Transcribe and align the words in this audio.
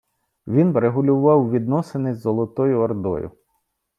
Він 0.47 0.71
врегулював 0.71 1.49
відносини 1.51 2.13
з 2.15 2.19
Золотою 2.21 2.79
Ордою. 2.79 3.31